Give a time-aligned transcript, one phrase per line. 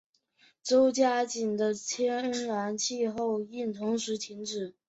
[0.63, 4.73] 周家镇的天然气供应同时停止。